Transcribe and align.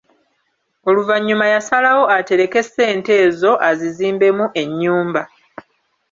Oluvannyuma 0.89 1.45
yasalawo 1.53 2.03
atereke 2.17 2.61
ssente 2.67 3.11
ezo 3.25 3.51
azizimbemu 3.69 4.45
ennyumba! 4.61 5.21